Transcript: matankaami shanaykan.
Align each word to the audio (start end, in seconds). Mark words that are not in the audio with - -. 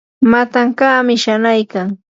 matankaami 0.31 1.15
shanaykan. 1.23 1.87